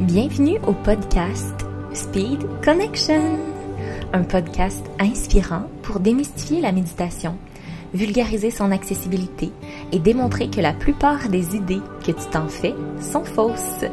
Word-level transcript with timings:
Bienvenue 0.00 0.58
au 0.66 0.72
podcast 0.72 1.54
Speed 1.92 2.40
Connection, 2.64 3.38
un 4.14 4.22
podcast 4.22 4.82
inspirant 4.98 5.64
pour 5.82 6.00
démystifier 6.00 6.62
la 6.62 6.72
méditation, 6.72 7.36
vulgariser 7.92 8.50
son 8.50 8.72
accessibilité 8.72 9.52
et 9.92 9.98
démontrer 9.98 10.48
que 10.48 10.62
la 10.62 10.72
plupart 10.72 11.28
des 11.28 11.54
idées 11.54 11.82
que 12.00 12.12
tu 12.12 12.30
t'en 12.32 12.48
fais 12.48 12.74
sont 12.98 13.26
fausses. 13.26 13.84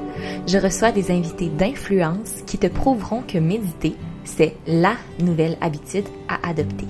Je 0.47 0.57
reçois 0.57 0.93
des 0.93 1.11
invités 1.11 1.49
d'influence 1.49 2.41
qui 2.45 2.57
te 2.57 2.67
prouveront 2.67 3.23
que 3.27 3.37
méditer, 3.37 3.97
c'est 4.23 4.55
la 4.65 4.93
nouvelle 5.19 5.57
habitude 5.59 6.07
à 6.29 6.47
adopter. 6.47 6.87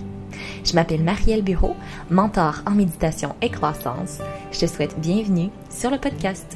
Je 0.64 0.76
m'appelle 0.76 1.04
Marielle 1.04 1.44
Bureau, 1.44 1.76
mentor 2.12 2.62
en 2.68 2.72
méditation 2.76 3.36
et 3.42 3.50
croissance. 3.50 4.20
Je 4.52 4.60
te 4.60 4.68
souhaite 4.68 5.00
bienvenue 5.00 5.50
sur 5.72 5.90
le 5.90 5.98
podcast. 5.98 6.56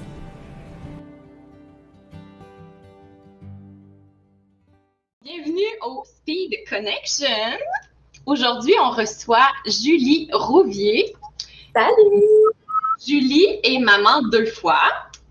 Au 5.81 6.03
Speed 6.05 6.53
Connection. 6.69 7.27
Aujourd'hui, 8.25 8.73
on 8.81 8.91
reçoit 8.91 9.49
Julie 9.65 10.29
Rouvier. 10.31 11.15
Salut! 11.75 12.25
Julie 13.05 13.59
est 13.63 13.79
maman 13.79 14.21
deux 14.31 14.45
fois, 14.45 14.81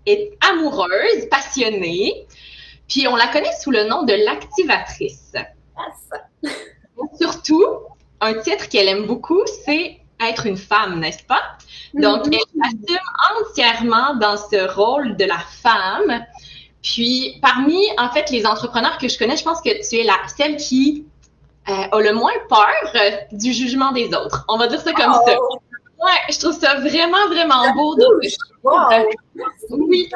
est 0.05 0.37
amoureuse, 0.41 1.29
passionnée, 1.29 2.27
puis 2.89 3.07
on 3.07 3.15
la 3.15 3.27
connaît 3.27 3.53
sous 3.61 3.71
le 3.71 3.85
nom 3.85 4.03
de 4.03 4.13
l'activatrice. 4.13 5.33
Surtout, 7.17 7.65
un 8.19 8.33
titre 8.33 8.67
qu'elle 8.67 8.89
aime 8.89 9.05
beaucoup, 9.05 9.43
c'est 9.65 9.97
être 10.19 10.45
une 10.45 10.57
femme, 10.57 10.99
n'est-ce 10.99 11.23
pas? 11.23 11.41
Donc, 11.93 12.27
mm-hmm. 12.27 12.37
elle 12.37 12.61
s'assume 12.61 13.07
entièrement 13.39 14.15
dans 14.15 14.37
ce 14.37 14.73
rôle 14.75 15.15
de 15.15 15.25
la 15.25 15.39
femme. 15.39 16.25
Puis, 16.81 17.37
parmi, 17.41 17.79
en 17.97 18.09
fait, 18.09 18.29
les 18.31 18.45
entrepreneurs 18.45 18.97
que 18.97 19.07
je 19.07 19.17
connais, 19.17 19.37
je 19.37 19.43
pense 19.43 19.61
que 19.61 19.69
tu 19.87 19.99
es 19.99 20.03
la 20.03 20.15
celle 20.35 20.57
qui 20.57 21.05
euh, 21.69 21.73
a 21.91 22.01
le 22.01 22.13
moins 22.13 22.33
peur 22.49 22.95
euh, 22.95 23.11
du 23.31 23.53
jugement 23.53 23.91
des 23.91 24.07
autres. 24.07 24.45
On 24.47 24.57
va 24.57 24.67
dire 24.67 24.81
ça 24.81 24.91
comme 24.93 25.13
ça. 25.13 25.37
Ouais, 26.03 26.33
je 26.33 26.39
trouve 26.39 26.57
ça 26.57 26.79
vraiment, 26.79 27.27
vraiment 27.27 27.71
beau. 27.75 27.95
De... 27.95 28.05
oui. 29.69 30.09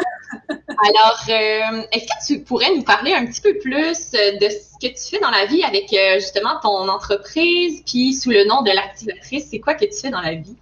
Alors, 0.49 1.19
euh, 1.29 1.83
est-ce 1.91 2.05
que 2.05 2.25
tu 2.33 2.39
pourrais 2.43 2.73
nous 2.73 2.81
parler 2.81 3.13
un 3.13 3.27
petit 3.27 3.41
peu 3.41 3.55
plus 3.59 4.11
de 4.11 4.49
ce 4.49 4.73
que 4.81 4.87
tu 4.87 5.09
fais 5.11 5.19
dans 5.19 5.29
la 5.29 5.45
vie 5.45 5.63
avec 5.63 5.95
justement 6.15 6.59
ton 6.63 6.89
entreprise, 6.89 7.83
puis 7.85 8.13
sous 8.13 8.31
le 8.31 8.45
nom 8.45 8.63
de 8.63 8.71
l'activatrice, 8.71 9.47
c'est 9.51 9.59
quoi 9.59 9.75
que 9.75 9.85
tu 9.85 9.95
fais 10.01 10.09
dans 10.09 10.21
la 10.21 10.33
vie? 10.33 10.55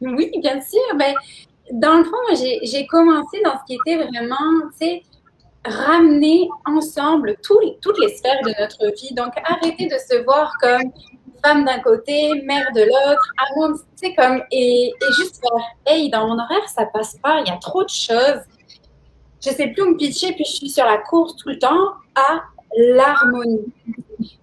Oui, 0.00 0.32
bien 0.38 0.60
sûr. 0.62 0.80
Ben, 0.96 1.14
dans 1.72 1.98
le 1.98 2.04
fond, 2.04 2.60
j'ai 2.62 2.86
commencé 2.86 3.42
dans 3.44 3.52
ce 3.52 3.64
qui 3.66 3.74
était 3.74 4.02
vraiment, 4.02 4.36
tu 4.80 4.86
sais, 4.86 5.02
ramener 5.64 6.48
ensemble 6.66 7.36
toutes 7.42 7.98
les 7.98 8.16
sphères 8.16 8.40
de 8.44 8.52
notre 8.60 8.94
vie. 9.00 9.14
Donc, 9.14 9.32
arrêter 9.44 9.86
de 9.86 9.96
se 9.96 10.22
voir 10.24 10.52
comme 10.60 10.92
femme 11.44 11.64
d'un 11.64 11.80
côté, 11.80 12.42
mère 12.44 12.70
de 12.74 12.82
l'autre, 12.82 13.84
tu 13.96 14.08
sais, 14.08 14.14
comme, 14.14 14.42
et, 14.50 14.88
et, 14.88 15.12
juste 15.18 15.40
faire, 15.40 15.66
hey, 15.86 16.08
dans 16.10 16.28
mon 16.28 16.34
horaire, 16.34 16.68
ça 16.68 16.86
passe 16.86 17.16
pas, 17.18 17.40
il 17.40 17.48
y 17.48 17.50
a 17.50 17.56
trop 17.56 17.82
de 17.82 17.88
choses. 17.88 18.42
Je 19.44 19.50
sais 19.50 19.68
plus 19.68 19.82
où 19.82 19.90
me 19.90 19.96
pitcher, 19.96 20.32
puis 20.34 20.44
je 20.44 20.52
suis 20.52 20.70
sur 20.70 20.84
la 20.84 20.98
course 20.98 21.34
tout 21.36 21.48
le 21.48 21.58
temps 21.58 21.94
à 22.14 22.42
l'harmonie. 22.76 23.72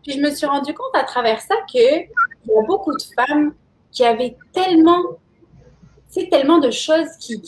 Puis 0.04 0.14
je 0.14 0.20
me 0.20 0.30
suis 0.32 0.46
rendu 0.46 0.74
compte 0.74 0.94
à 0.94 1.04
travers 1.04 1.40
ça 1.42 1.56
que 1.74 1.80
il 1.80 2.52
y 2.54 2.58
a 2.58 2.62
beaucoup 2.68 2.92
de 2.92 3.04
femmes 3.16 3.54
qui 3.92 4.04
avaient 4.04 4.36
tellement 4.52 5.02
c'est 6.10 6.28
tellement 6.30 6.58
de 6.58 6.72
choses 6.72 7.08
qui, 7.20 7.40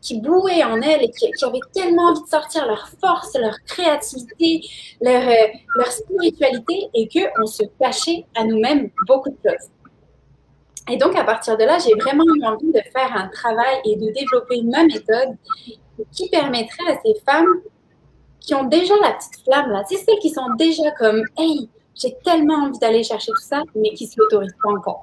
qui, 0.00 0.20
bouaient 0.20 0.64
en 0.64 0.80
elles 0.80 1.02
et 1.02 1.10
qui, 1.10 1.26
avaient 1.44 1.58
tellement 1.74 2.08
envie 2.08 2.22
de 2.22 2.26
sortir 2.26 2.66
leur 2.66 2.88
force, 3.00 3.36
leur 3.38 3.56
créativité, 3.66 4.62
leur, 5.02 5.28
euh, 5.28 5.46
leur 5.76 5.92
spiritualité 5.92 6.88
et 6.94 7.06
qu'on 7.06 7.46
se 7.46 7.64
cachait 7.78 8.24
à 8.34 8.44
nous-mêmes 8.44 8.90
beaucoup 9.06 9.28
de 9.28 9.36
choses. 9.44 9.68
Et 10.90 10.96
donc, 10.96 11.16
à 11.16 11.24
partir 11.24 11.58
de 11.58 11.64
là, 11.64 11.78
j'ai 11.78 11.94
vraiment 12.00 12.24
eu 12.24 12.44
envie 12.46 12.72
de 12.72 12.80
faire 12.92 13.14
un 13.14 13.28
travail 13.28 13.76
et 13.84 13.96
de 13.96 14.10
développer 14.10 14.62
ma 14.62 14.84
méthode 14.84 15.36
qui 16.12 16.30
permettrait 16.30 16.90
à 16.90 16.98
ces 17.04 17.14
femmes 17.26 17.60
qui 18.40 18.54
ont 18.54 18.64
déjà 18.64 18.94
la 19.02 19.12
petite 19.12 19.44
flamme, 19.44 19.70
là, 19.70 19.82
c'est 19.86 19.96
celles 19.96 20.18
qui 20.20 20.30
sont 20.30 20.54
déjà 20.56 20.90
comme, 20.92 21.22
hey, 21.36 21.68
j'ai 21.94 22.16
tellement 22.24 22.64
envie 22.64 22.78
d'aller 22.78 23.02
chercher 23.02 23.32
tout 23.32 23.42
ça, 23.42 23.62
mais 23.74 23.90
qui 23.90 24.06
ne 24.06 24.10
se 24.10 24.14
l'autorisent 24.18 24.56
pas 24.62 24.70
encore. 24.70 25.02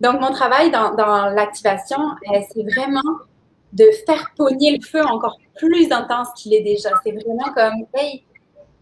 Donc, 0.00 0.20
mon 0.20 0.32
travail 0.32 0.70
dans, 0.70 1.30
l'activation, 1.34 1.98
euh, 2.00 2.40
c'est 2.52 2.62
vraiment 2.74 3.18
de 3.72 3.84
faire 4.06 4.32
pogner 4.36 4.76
le 4.76 4.84
feu 4.84 5.04
encore 5.04 5.38
plus 5.56 5.92
intense 5.92 6.28
qu'il 6.36 6.54
est 6.54 6.62
déjà. 6.62 6.90
C'est 7.04 7.12
vraiment 7.12 7.52
comme, 7.54 7.86
hey, 7.94 8.24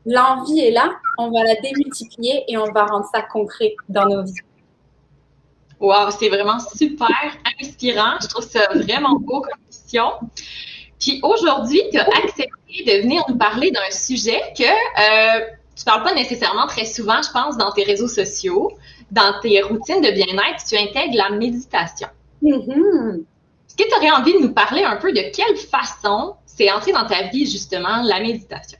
l'envie 0.07 0.61
est 0.61 0.71
là, 0.71 0.91
on 1.19 1.31
va 1.31 1.43
la 1.45 1.57
démultiplier 1.57 2.45
et 2.49 2.57
on 2.57 2.71
va 2.73 2.87
rendre 2.87 3.07
ça 3.13 3.23
concret 3.23 3.75
dans 3.89 4.07
nos 4.07 4.25
vies. 4.25 4.33
Wow, 5.81 6.11
c'est 6.11 6.29
vraiment 6.29 6.59
super 6.59 7.09
inspirant. 7.61 8.15
Je 8.21 8.29
trouve 8.29 8.45
ça 8.45 8.69
vraiment 8.75 9.17
beau 9.17 9.41
comme 9.43 9.61
mission. 9.67 10.13
Puis 10.99 11.21
aujourd'hui, 11.23 11.81
tu 11.93 11.99
as 11.99 12.09
accepté 12.25 12.85
de 12.85 13.03
venir 13.03 13.23
nous 13.29 13.37
parler 13.37 13.71
d'un 13.71 13.91
sujet 13.91 14.41
que 14.57 14.65
euh, 14.65 15.47
tu 15.79 15.83
ne 15.83 15.93
parles 15.93 16.03
pas 16.03 16.15
nécessairement 16.15 16.67
très 16.67 16.85
souvent, 16.85 17.23
je 17.23 17.31
pense, 17.31 17.57
dans 17.57 17.71
tes 17.71 17.85
réseaux 17.85 18.09
sociaux 18.09 18.77
dans 19.11 19.41
tes 19.41 19.63
routines 19.63 20.01
de 20.01 20.11
bien-être, 20.11 20.65
tu 20.67 20.77
intègres 20.77 21.17
la 21.17 21.31
méditation. 21.31 22.09
Mm-hmm. 22.43 23.21
Est-ce 23.21 23.77
que 23.77 23.89
tu 23.89 23.95
aurais 23.97 24.11
envie 24.11 24.35
de 24.35 24.41
nous 24.41 24.53
parler 24.53 24.83
un 24.83 24.97
peu 24.97 25.13
de 25.13 25.23
quelle 25.35 25.57
façon 25.57 26.35
c'est 26.47 26.71
entré 26.71 26.93
dans 26.93 27.07
ta 27.07 27.25
vie, 27.29 27.47
justement, 27.47 28.03
la 28.03 28.21
méditation? 28.21 28.79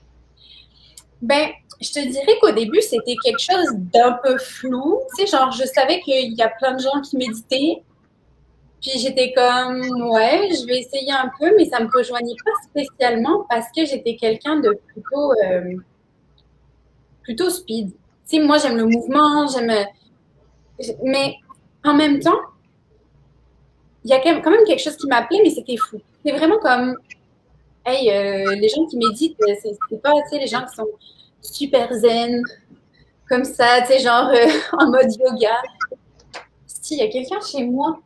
Ben, 1.23 1.49
je 1.81 1.91
te 1.93 2.01
dirais 2.01 2.39
qu'au 2.41 2.53
début, 2.53 2.83
c'était 2.83 3.17
quelque 3.23 3.41
chose 3.41 3.75
d'un 3.75 4.19
peu 4.25 4.37
flou. 4.39 5.01
Tu 5.17 5.27
sais, 5.27 5.37
genre, 5.37 5.53
je 5.53 5.65
savais 5.65 6.01
qu'il 6.01 6.35
y 6.35 6.43
a 6.43 6.49
plein 6.49 6.75
de 6.75 6.81
gens 6.81 7.01
qui 7.01 7.17
méditaient. 7.17 7.83
Puis 8.81 8.93
j'étais 9.01 9.33
comme, 9.33 9.81
ouais, 10.13 10.51
je 10.53 10.65
vais 10.67 10.79
essayer 10.79 11.11
un 11.11 11.31
peu, 11.39 11.53
mais 11.57 11.65
ça 11.65 11.81
me 11.81 11.89
rejoignait 11.93 12.37
pas 12.45 12.81
spécialement 12.83 13.45
parce 13.49 13.67
que 13.75 13.85
j'étais 13.85 14.15
quelqu'un 14.15 14.61
de 14.61 14.79
plutôt, 14.87 15.33
euh, 15.45 15.75
plutôt 17.23 17.51
speed. 17.51 17.91
Tu 17.91 17.97
sais, 18.25 18.39
moi, 18.41 18.59
j'aime 18.59 18.77
le 18.77 18.85
mouvement, 18.87 19.47
j'aime 19.47 19.73
mais 21.03 21.37
en 21.85 21.95
même 21.95 22.21
temps, 22.21 22.39
il 24.05 24.11
y 24.11 24.15
a 24.15 24.21
quand 24.21 24.51
même 24.51 24.65
quelque 24.65 24.83
chose 24.83 24.97
qui 24.97 25.07
m'appelait, 25.07 25.41
mais 25.43 25.51
c'était 25.51 25.77
fou. 25.77 26.01
C'est 26.25 26.33
vraiment 26.33 26.59
comme, 26.59 26.97
hey, 27.85 28.11
euh, 28.11 28.55
les 28.55 28.69
gens 28.69 28.87
qui 28.87 28.97
méditent, 28.97 29.41
euh, 29.43 29.55
c'est 29.63 30.03
pas, 30.03 30.13
tu 30.23 30.31
sais, 30.31 30.39
les 30.39 30.47
gens 30.47 30.65
qui 30.65 30.75
sont 30.75 30.89
super 31.41 31.93
zen, 31.93 32.43
comme 33.29 33.45
ça, 33.45 33.81
tu 33.83 33.89
sais, 33.89 33.99
genre 34.01 34.29
euh, 34.29 34.47
en 34.79 34.91
mode 34.91 35.13
yoga. 35.19 35.61
Si, 36.67 36.95
il 36.95 37.01
y 37.01 37.03
a 37.03 37.09
quelqu'un 37.09 37.41
chez 37.41 37.65
moi. 37.65 38.01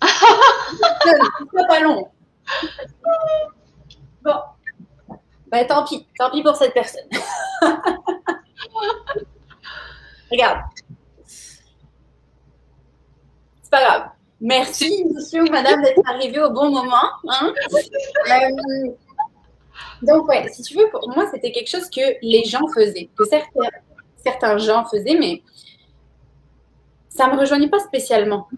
c'est 0.02 1.68
pas 1.68 1.80
long. 1.80 2.08
Bon. 4.24 4.34
Ben, 5.46 5.66
tant 5.66 5.84
pis. 5.84 6.06
Tant 6.18 6.30
pis 6.30 6.42
pour 6.42 6.56
cette 6.56 6.74
personne. 6.74 7.08
Regarde 10.30 10.60
pas 13.72 13.82
grave. 13.82 14.08
Merci, 14.40 15.04
monsieur 15.12 15.42
ou 15.42 15.50
madame, 15.50 15.82
d'être 15.82 16.02
arrivé 16.06 16.38
au 16.40 16.50
bon 16.50 16.70
moment. 16.70 17.08
Hein. 17.28 17.54
Euh, 17.74 18.90
donc, 20.02 20.28
ouais, 20.28 20.46
si 20.52 20.62
tu 20.62 20.76
veux, 20.76 20.88
pour 20.90 21.08
moi, 21.14 21.26
c'était 21.32 21.52
quelque 21.52 21.70
chose 21.70 21.88
que 21.88 22.00
les 22.22 22.44
gens 22.44 22.66
faisaient, 22.74 23.08
que 23.16 23.24
certains, 23.24 23.70
certains 24.16 24.58
gens 24.58 24.84
faisaient, 24.84 25.16
mais 25.18 25.42
ça 27.08 27.28
ne 27.28 27.32
me 27.34 27.40
rejoignait 27.40 27.68
pas 27.68 27.78
spécialement 27.78 28.48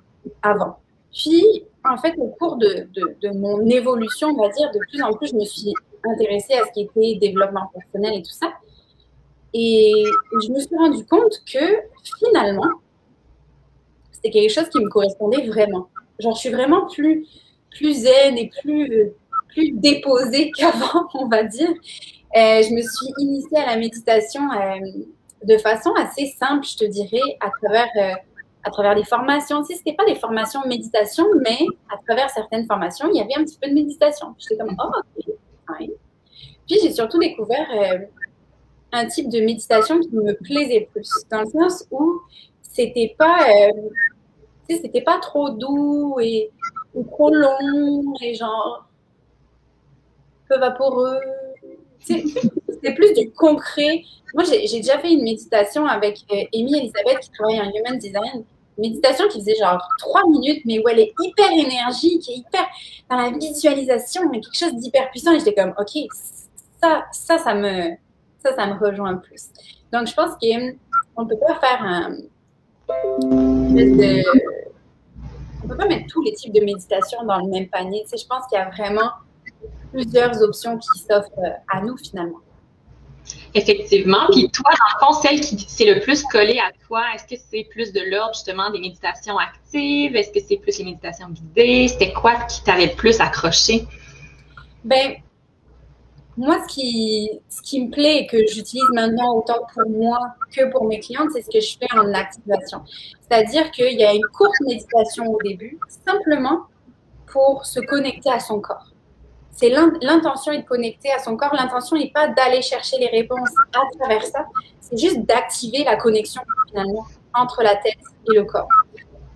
avant. 0.43 0.79
Puis, 1.13 1.65
en 1.85 1.97
fait, 1.99 2.15
au 2.19 2.29
cours 2.29 2.57
de, 2.57 2.89
de, 2.95 3.29
mon 3.31 3.65
évolution, 3.69 4.29
on 4.29 4.43
va 4.43 4.49
dire, 4.49 4.71
de 4.73 4.81
plus 4.91 5.03
en 5.03 5.13
plus, 5.13 5.29
je 5.29 5.37
me 5.37 5.45
suis 5.45 5.73
intéressée 6.05 6.55
à 6.55 6.67
ce 6.67 6.73
qui 6.73 6.83
était 6.83 7.29
développement 7.29 7.71
personnel 7.73 8.15
et 8.15 8.23
tout 8.23 8.33
ça. 8.33 8.53
Et 9.55 10.05
je 10.43 10.51
me 10.51 10.59
suis 10.59 10.77
rendu 10.77 11.05
compte 11.07 11.41
que 11.51 11.65
finalement, 12.19 12.69
c'est 14.11 14.31
quelque 14.31 14.51
chose 14.51 14.69
qui 14.69 14.81
me 14.81 14.89
correspondait 14.89 15.47
vraiment. 15.47 15.89
Genre, 16.19 16.35
je 16.35 16.41
suis 16.41 16.51
vraiment 16.51 16.89
plus, 16.89 17.27
plus 17.71 18.03
zen 18.03 18.37
et 18.37 18.51
plus, 18.63 19.13
plus 19.49 19.71
déposée 19.73 20.51
qu'avant, 20.57 21.09
on 21.15 21.29
va 21.29 21.45
dire. 21.45 21.71
Euh, 21.71 22.63
je 22.63 22.75
me 22.75 22.81
suis 22.81 23.13
initiée 23.19 23.59
à 23.59 23.67
la 23.67 23.77
méditation 23.77 24.43
euh, 24.51 25.05
de 25.45 25.57
façon 25.59 25.93
assez 25.97 26.27
simple, 26.27 26.67
je 26.67 26.77
te 26.77 26.85
dirais, 26.85 27.37
à 27.41 27.49
travers, 27.63 27.89
euh, 27.97 28.15
à 28.65 28.71
travers 28.71 28.97
des 28.97 29.05
formations. 29.05 29.63
Tu 29.63 29.75
ce 29.75 29.79
n'était 29.79 29.95
pas 29.95 30.05
des 30.05 30.17
formations 30.17 30.67
méditation, 30.67 31.27
mais 31.45 31.59
à 31.93 31.99
travers 32.05 32.29
certaines 32.31 32.67
formations, 32.67 33.09
il 33.13 33.19
y 33.19 33.21
avait 33.21 33.37
un 33.37 33.45
petit 33.45 33.59
peu 33.61 33.69
de 33.69 33.75
méditation. 33.75 34.35
J'étais 34.39 34.57
comme, 34.57 34.75
oh, 34.77 35.23
ok. 35.29 35.91
Puis 36.67 36.79
j'ai 36.83 36.93
surtout 36.93 37.19
découvert 37.19 37.69
un 38.95 39.07
type 39.07 39.29
de 39.29 39.41
méditation 39.41 40.01
qui 40.01 40.11
me 40.11 40.35
plaisait 40.35 40.89
plus, 40.93 41.11
dans 41.31 41.41
le 41.41 41.47
sens 41.47 41.87
où 41.91 42.21
c'était 42.63 43.15
pas 43.19 43.39
sais, 44.69 44.81
c'était 44.83 45.03
pas 45.03 45.19
trop 45.19 45.51
doux 45.51 46.17
et 46.21 46.51
ou 46.95 47.05
trop 47.05 47.31
long 47.31 48.15
et 48.21 48.35
genre 48.35 48.87
peu 50.49 50.59
vaporeux. 50.59 51.19
c'est 52.01 52.95
plus 52.95 53.13
du 53.15 53.31
concret. 53.33 54.03
Moi, 54.35 54.45
j'ai 54.45 54.81
déjà 54.81 54.99
fait 54.99 55.13
une 55.13 55.23
méditation 55.23 55.87
avec 55.87 56.19
euh, 56.33 56.45
Elisabeth 56.53 57.21
qui 57.21 57.31
travaille 57.31 57.61
en 57.61 57.71
Human 57.71 57.99
Design. 57.99 58.45
Méditation 58.77 59.29
qui 59.29 59.39
faisait 59.39 59.55
genre 59.55 59.81
trois 59.99 60.27
minutes, 60.29 60.63
mais 60.67 60.81
où 60.81 60.89
elle 60.89 60.99
est 60.99 61.15
hyper 61.23 61.51
énergique 61.53 62.29
et 62.29 62.39
hyper 62.39 62.67
dans 63.09 63.17
la 63.17 63.31
visualisation, 63.31 64.23
mais 64.31 64.41
quelque 64.41 64.59
chose 64.59 64.75
d'hyper 64.75 65.11
puissant. 65.11 65.33
Et 65.33 65.39
j'étais 65.39 65.55
comme, 65.55 65.75
OK, 65.79 66.09
ça, 66.81 67.05
ça, 67.13 67.39
ça 67.39 67.55
me, 67.55 67.93
ça, 68.45 68.55
ça 68.55 68.67
me 68.67 68.75
rejoint 68.75 69.17
plus. 69.17 69.49
Donc, 69.93 70.07
je 70.07 70.15
pense 70.15 70.33
qu'on 70.33 71.23
ne 71.23 71.29
peut 71.29 71.39
pas 71.47 71.59
faire 71.61 71.83
un. 71.83 72.17
De, 72.89 74.23
on 75.63 75.69
peut 75.69 75.77
pas 75.77 75.87
mettre 75.87 76.07
tous 76.09 76.23
les 76.23 76.35
types 76.35 76.53
de 76.53 76.61
méditation 76.61 77.25
dans 77.25 77.39
le 77.39 77.49
même 77.49 77.69
panier. 77.69 78.03
Tu 78.03 78.11
sais, 78.11 78.17
je 78.23 78.27
pense 78.27 78.47
qu'il 78.47 78.59
y 78.59 78.61
a 78.61 78.69
vraiment 78.69 79.11
plusieurs 79.93 80.43
options 80.43 80.79
qui 80.79 80.99
s'offrent 80.99 81.31
à 81.73 81.81
nous 81.81 81.97
finalement. 81.97 82.41
Effectivement. 83.55 84.27
Puis 84.31 84.51
toi, 84.51 84.71
dans 84.71 85.07
le 85.09 85.15
fond, 85.15 85.21
celle 85.23 85.41
qui 85.41 85.59
s'est 85.59 85.95
le 85.95 86.01
plus 86.01 86.23
collée 86.25 86.59
à 86.59 86.73
toi, 86.87 87.05
est-ce 87.15 87.25
que 87.25 87.41
c'est 87.51 87.65
plus 87.71 87.93
de 87.93 88.01
l'ordre 88.11 88.35
justement 88.35 88.71
des 88.71 88.81
méditations 88.81 89.39
actives? 89.39 90.15
Est-ce 90.15 90.31
que 90.31 90.41
c'est 90.47 90.59
plus 90.59 90.79
les 90.79 90.85
méditations 90.85 91.29
guidées? 91.31 91.89
C'était 91.89 92.13
quoi 92.13 92.35
qui 92.43 92.63
t'avait 92.65 92.87
le 92.87 92.95
plus 92.95 93.21
accroché? 93.21 93.87
Ben, 94.85 95.15
moi, 96.37 96.59
ce 96.69 97.63
qui, 97.63 97.81
me 97.81 97.91
plaît 97.91 98.19
et 98.19 98.27
que 98.27 98.39
j'utilise 98.39 98.89
maintenant 98.93 99.37
autant 99.37 99.61
pour 99.73 99.89
moi 99.89 100.19
que 100.55 100.71
pour 100.71 100.85
mes 100.87 100.99
clientes, 100.99 101.29
c'est 101.33 101.43
ce 101.43 101.51
que 101.51 101.61
je 101.61 101.79
fais 101.79 101.99
en 101.99 102.13
activation. 102.13 102.83
C'est-à-dire 103.21 103.71
qu'il 103.71 103.99
y 103.99 104.05
a 104.05 104.13
une 104.13 104.27
courte 104.37 104.61
méditation 104.67 105.27
au 105.27 105.39
début, 105.45 105.79
simplement 106.07 106.63
pour 107.27 107.65
se 107.65 107.81
connecter 107.81 108.31
à 108.31 108.41
son 108.41 108.61
corps. 108.61 108.91
C'est 109.53 109.69
l'intention 109.69 110.51
est 110.51 110.63
de 110.63 110.67
connecter 110.67 111.13
à 111.13 111.21
son 111.21 111.37
corps. 111.37 111.55
L'intention 111.55 111.97
n'est 111.97 112.11
pas 112.11 112.27
d'aller 112.27 112.61
chercher 112.61 112.99
les 112.99 113.07
réponses 113.07 113.51
à 113.73 113.83
travers 113.99 114.27
ça. 114.27 114.47
C'est 114.81 114.97
juste 114.97 115.21
d'activer 115.21 115.85
la 115.85 115.95
connexion 115.95 116.43
finalement 116.69 117.07
entre 117.35 117.63
la 117.63 117.77
tête 117.77 117.99
et 118.29 118.35
le 118.35 118.45
corps. 118.45 118.69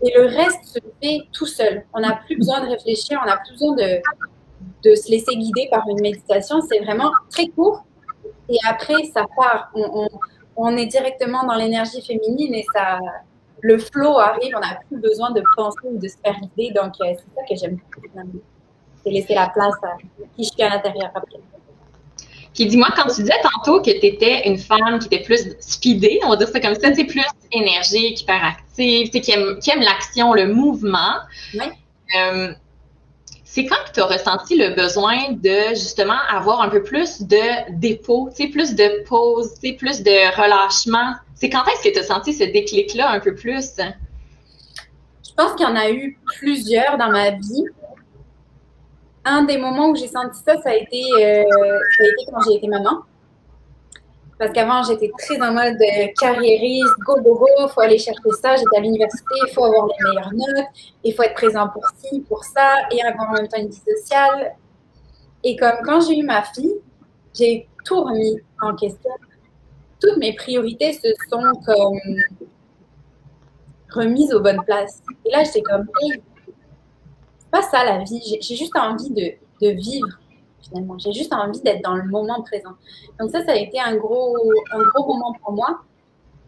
Et 0.02 0.12
le 0.16 0.26
reste 0.26 0.64
se 0.64 0.78
fait 1.00 1.20
tout 1.32 1.46
seul. 1.46 1.84
On 1.92 2.00
n'a 2.00 2.16
plus 2.26 2.36
besoin 2.36 2.60
de 2.64 2.68
réfléchir, 2.68 3.20
on 3.22 3.26
n'a 3.26 3.36
plus 3.36 3.52
besoin 3.52 3.76
de, 3.76 4.00
de 4.84 4.94
se 4.94 5.10
laisser 5.10 5.36
guider 5.36 5.68
par 5.70 5.82
une 5.88 6.00
méditation. 6.00 6.60
C'est 6.60 6.80
vraiment 6.80 7.10
très 7.30 7.46
court. 7.48 7.84
Et 8.48 8.58
après, 8.68 9.04
ça 9.12 9.26
part. 9.36 9.70
On, 9.74 10.08
on, 10.56 10.76
est 10.76 10.86
directement 10.86 11.44
dans 11.44 11.54
l'énergie 11.54 12.02
féminine 12.02 12.54
et 12.54 12.64
ça, 12.72 12.98
le 13.60 13.78
flow 13.78 14.18
arrive. 14.18 14.54
On 14.56 14.60
n'a 14.60 14.80
plus 14.88 14.98
besoin 14.98 15.30
de 15.32 15.42
penser 15.56 15.78
ou 15.84 15.98
de 15.98 16.08
se 16.08 16.16
faire 16.24 16.36
guider. 16.40 16.72
Donc, 16.74 16.94
euh, 17.00 17.14
c'est 17.16 17.34
ça 17.34 17.46
que 17.48 17.56
j'aime 17.56 17.76
beaucoup. 17.76 18.06
C'est 19.04 19.10
laisser 19.10 19.34
la 19.34 19.48
place 19.48 19.74
à 19.82 19.96
qui 20.36 20.44
je 20.44 20.50
suis 20.50 20.62
à 20.62 20.70
l'intérieur 20.70 21.10
après. 21.14 21.38
Puis 22.54 22.66
dis-moi, 22.66 22.88
quand 22.96 23.06
tu 23.08 23.22
disais 23.22 23.40
tantôt 23.42 23.80
que 23.80 23.90
tu 23.90 24.04
étais 24.04 24.48
une 24.48 24.58
femme 24.58 24.98
qui 24.98 25.06
était 25.06 25.22
plus 25.22 25.54
speedée, 25.60 26.18
on 26.24 26.30
va 26.30 26.36
dire 26.36 26.48
ça 26.48 26.58
comme 26.58 26.74
ça, 26.74 26.92
c'est 26.92 27.04
plus 27.04 27.24
énergique, 27.52 28.22
hyperactive, 28.22 29.10
qui 29.10 29.30
aime, 29.30 29.60
qui 29.60 29.70
aime 29.70 29.80
l'action, 29.80 30.32
le 30.34 30.52
mouvement. 30.52 31.18
Oui. 31.54 31.66
Euh, 32.16 32.52
c'est 33.58 33.66
quand 33.66 33.92
tu 33.92 33.98
as 33.98 34.06
ressenti 34.06 34.56
le 34.56 34.76
besoin 34.76 35.32
de 35.32 35.70
justement 35.70 36.18
avoir 36.30 36.60
un 36.62 36.68
peu 36.68 36.80
plus 36.80 37.22
de 37.22 37.72
dépôt, 37.72 38.30
plus 38.36 38.76
de 38.76 39.02
pause, 39.02 39.52
plus 39.58 40.04
de 40.04 40.40
relâchement? 40.40 41.14
C'est 41.34 41.50
quand 41.50 41.64
est-ce 41.66 41.88
que 41.88 41.92
tu 41.92 41.98
as 41.98 42.04
senti 42.04 42.32
ce 42.32 42.44
déclic-là 42.44 43.10
un 43.10 43.18
peu 43.18 43.34
plus? 43.34 43.72
Je 43.76 45.34
pense 45.36 45.54
qu'il 45.56 45.66
y 45.66 45.68
en 45.68 45.74
a 45.74 45.90
eu 45.90 46.20
plusieurs 46.38 46.98
dans 46.98 47.10
ma 47.10 47.30
vie. 47.30 47.64
Un 49.24 49.42
des 49.42 49.58
moments 49.58 49.88
où 49.88 49.96
j'ai 49.96 50.06
senti 50.06 50.38
ça, 50.46 50.54
ça 50.62 50.70
a 50.70 50.74
été, 50.74 51.02
euh, 51.16 51.42
ça 51.96 52.04
a 52.04 52.06
été 52.06 52.30
quand 52.30 52.40
j'ai 52.48 52.58
été 52.58 52.68
maman. 52.68 53.02
Parce 54.38 54.52
qu'avant, 54.52 54.82
j'étais 54.84 55.10
très 55.18 55.40
en 55.42 55.52
mode 55.52 55.80
euh, 55.80 56.06
carriériste, 56.18 56.94
go, 57.04 57.20
go, 57.20 57.34
go, 57.34 57.46
il 57.58 57.68
faut 57.68 57.80
aller 57.80 57.98
chercher 57.98 58.30
ça. 58.40 58.54
J'étais 58.54 58.76
à 58.76 58.80
l'université, 58.80 59.34
il 59.46 59.52
faut 59.52 59.64
avoir 59.64 59.86
les 59.86 60.08
meilleures 60.08 60.32
notes, 60.32 60.66
il 61.02 61.12
faut 61.12 61.24
être 61.24 61.34
présent 61.34 61.68
pour 61.68 61.84
ci, 61.96 62.20
pour 62.20 62.44
ça, 62.44 62.74
et 62.92 63.02
avoir 63.02 63.30
en 63.30 63.32
même 63.32 63.48
temps 63.48 63.58
une 63.58 63.68
vie 63.68 63.82
sociale. 63.96 64.54
Et 65.42 65.56
comme 65.56 65.78
quand 65.84 66.00
j'ai 66.02 66.18
eu 66.18 66.22
ma 66.22 66.42
fille, 66.42 66.76
j'ai 67.34 67.68
tout 67.84 68.00
remis 68.00 68.40
en 68.60 68.76
question. 68.76 69.10
Toutes 70.00 70.18
mes 70.18 70.34
priorités 70.34 70.92
se 70.92 71.08
sont 71.28 71.42
comme 71.66 71.98
remises 73.90 74.32
aux 74.32 74.40
bonnes 74.40 74.62
places. 74.64 75.02
Et 75.24 75.30
là, 75.32 75.42
j'étais 75.42 75.62
comme, 75.62 75.86
c'est 76.00 77.50
pas 77.50 77.62
ça 77.62 77.84
la 77.84 78.04
vie. 78.04 78.38
J'ai 78.40 78.54
juste 78.54 78.76
envie 78.76 79.10
de 79.10 79.68
vivre 79.68 80.08
J'ai 80.98 81.12
juste 81.12 81.32
envie 81.32 81.60
d'être 81.60 81.82
dans 81.82 81.94
le 81.94 82.04
moment 82.04 82.42
présent. 82.42 82.72
Donc 83.18 83.30
ça, 83.30 83.44
ça 83.44 83.52
a 83.52 83.56
été 83.56 83.80
un 83.80 83.96
gros, 83.96 84.36
un 84.72 84.82
gros 84.94 85.14
moment 85.14 85.34
pour 85.42 85.52
moi. 85.52 85.80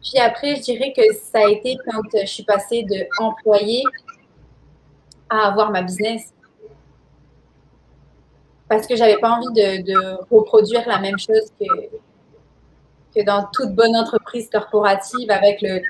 Puis 0.03 0.19
après, 0.19 0.57
je 0.57 0.63
dirais 0.63 0.93
que 0.97 1.03
ça 1.15 1.41
a 1.41 1.49
été 1.49 1.77
quand 1.85 2.01
je 2.15 2.27
suis 2.27 2.43
passée 2.43 2.83
de 2.85 3.07
employée 3.23 3.83
à 5.29 5.49
avoir 5.49 5.71
ma 5.71 5.83
business. 5.83 6.33
Parce 8.69 8.87
que 8.87 8.97
j'avais 8.97 9.19
pas 9.19 9.31
envie 9.31 9.53
de, 9.53 10.33
reproduire 10.33 10.87
la 10.87 11.01
même 11.01 11.19
chose 11.19 11.51
que, 11.59 11.67
que 13.15 13.25
dans 13.25 13.47
toute 13.53 13.75
bonne 13.75 13.97
entreprise 13.97 14.49
corporative 14.49 15.31
avec 15.31 15.61
le 15.61 15.81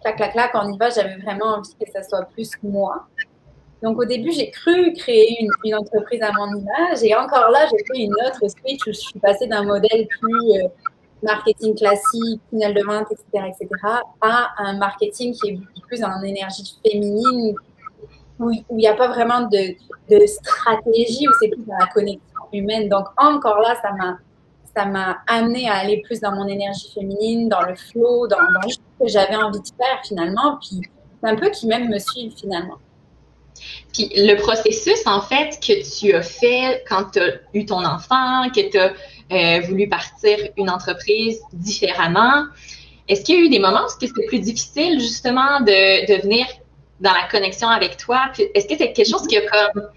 clac, 0.00 0.16
clac, 0.16 0.32
clac, 0.32 0.50
on 0.54 0.72
y 0.72 0.78
va. 0.78 0.90
J'avais 0.90 1.16
vraiment 1.16 1.56
envie 1.56 1.74
que 1.74 1.90
ça 1.90 2.02
soit 2.02 2.24
plus 2.26 2.50
moi. 2.62 3.06
Donc, 3.82 3.98
au 3.98 4.04
début, 4.04 4.30
j'ai 4.30 4.50
cru 4.50 4.92
créer 4.92 5.36
une, 5.64 5.74
entreprise 5.74 6.22
à 6.22 6.30
mon 6.32 6.56
image. 6.56 7.02
Et 7.02 7.14
encore 7.16 7.50
là, 7.50 7.66
j'ai 7.70 7.84
fait 7.84 8.04
une 8.04 8.14
autre 8.26 8.40
switch 8.48 8.86
où 8.86 8.92
je 8.92 8.92
suis 8.92 9.18
passée 9.18 9.48
d'un 9.48 9.64
modèle 9.64 10.06
plus 10.06 10.52
euh, 10.52 10.68
marketing 11.22 11.74
classique, 11.74 12.40
tunnel 12.48 12.74
de 12.74 12.82
vente, 12.82 13.08
etc., 13.10 13.48
etc., 13.48 13.68
à 14.20 14.48
un 14.58 14.76
marketing 14.76 15.34
qui 15.34 15.50
est 15.50 15.58
plus 15.88 16.04
en 16.04 16.22
énergie 16.22 16.78
féminine, 16.84 17.56
où 18.38 18.50
il 18.52 18.64
n'y 18.70 18.86
a 18.86 18.94
pas 18.94 19.08
vraiment 19.08 19.48
de, 19.48 20.26
stratégie, 20.26 21.26
où 21.26 21.32
c'est 21.40 21.48
plus 21.48 21.64
dans 21.66 21.78
la 21.78 21.86
connexion 21.86 22.20
humaine. 22.52 22.88
Donc, 22.88 23.06
encore 23.16 23.60
là, 23.60 23.76
ça 23.82 23.92
m'a 23.92 24.18
ça 24.74 24.86
m'a 24.86 25.18
amené 25.26 25.68
à 25.68 25.74
aller 25.74 26.00
plus 26.00 26.20
dans 26.20 26.32
mon 26.32 26.48
énergie 26.48 26.90
féminine, 26.94 27.46
dans 27.46 27.60
le 27.60 27.74
flow, 27.74 28.26
dans, 28.26 28.38
dans 28.38 28.68
ce 28.70 28.78
que 28.98 29.06
j'avais 29.06 29.36
envie 29.36 29.60
de 29.60 29.66
faire 29.66 30.00
finalement, 30.02 30.58
puis 30.62 30.80
c'est 31.22 31.28
un 31.28 31.36
peu 31.36 31.50
qui 31.50 31.66
même 31.66 31.90
me 31.90 31.98
suivent 31.98 32.34
finalement. 32.34 32.78
Puis 33.92 34.10
le 34.16 34.34
processus, 34.36 35.06
en 35.06 35.20
fait, 35.20 35.58
que 35.60 36.00
tu 36.00 36.14
as 36.14 36.22
fait 36.22 36.84
quand 36.88 37.10
tu 37.12 37.20
as 37.20 37.32
eu 37.54 37.66
ton 37.66 37.84
enfant, 37.84 38.48
que 38.54 38.70
tu 38.70 38.78
as 38.78 38.92
euh, 39.32 39.60
voulu 39.60 39.88
partir 39.88 40.38
une 40.56 40.70
entreprise 40.70 41.40
différemment, 41.52 42.46
est-ce 43.08 43.22
qu'il 43.22 43.34
y 43.34 43.38
a 43.38 43.40
eu 43.42 43.48
des 43.48 43.58
moments 43.58 43.84
où 43.84 43.88
c'était 43.88 44.26
plus 44.26 44.38
difficile, 44.38 45.00
justement, 45.00 45.60
de, 45.60 46.22
venir 46.22 46.46
dans 47.00 47.12
la 47.12 47.28
connexion 47.30 47.68
avec 47.68 47.96
toi? 47.96 48.30
Est-ce 48.54 48.66
que 48.66 48.74
c'est 48.78 48.92
quelque 48.92 49.08
chose 49.08 49.26
qui 49.26 49.36
a 49.36 49.42
comme 49.42 49.88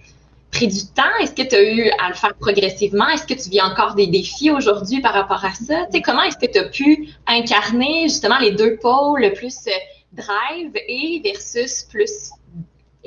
pris 0.51 0.67
du 0.67 0.85
temps? 0.87 1.03
Est-ce 1.21 1.33
que 1.33 1.47
tu 1.47 1.55
as 1.55 1.63
eu 1.63 1.89
à 2.03 2.09
le 2.09 2.15
faire 2.15 2.33
progressivement? 2.35 3.07
Est-ce 3.09 3.27
que 3.27 3.33
tu 3.33 3.49
vis 3.49 3.61
encore 3.61 3.95
des 3.95 4.07
défis 4.07 4.51
aujourd'hui 4.51 5.01
par 5.01 5.13
rapport 5.13 5.45
à 5.45 5.53
ça? 5.53 5.87
Comment 6.03 6.23
est-ce 6.23 6.37
que 6.37 6.51
tu 6.51 6.57
as 6.57 6.65
pu 6.65 7.09
incarner 7.27 8.03
justement 8.03 8.39
les 8.39 8.51
deux 8.51 8.77
pôles, 8.77 9.31
plus 9.33 9.67
euh, 9.67 9.71
drive 10.13 10.71
et 10.87 11.21
versus 11.23 11.83
plus 11.83 12.31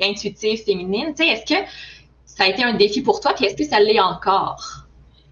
intuitive, 0.01 0.63
féminine. 0.63 1.13
Tu 1.15 1.23
sais, 1.23 1.29
est-ce 1.29 1.53
que 1.53 1.59
ça 2.25 2.45
a 2.45 2.47
été 2.47 2.63
un 2.63 2.73
défi 2.73 3.01
pour 3.01 3.19
toi, 3.19 3.33
puis 3.33 3.45
est-ce 3.45 3.55
que 3.55 3.65
ça 3.65 3.79
l'est 3.79 3.99
encore? 3.99 4.85